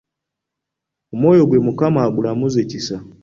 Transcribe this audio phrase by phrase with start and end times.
[1.13, 2.97] Omwoyo gwe Omukama agulamuze kisa!